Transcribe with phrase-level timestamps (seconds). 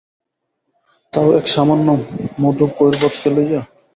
[1.13, 1.87] তাও এই এক সামান্য
[2.41, 3.61] মধুকৈবর্তকে লইয়া।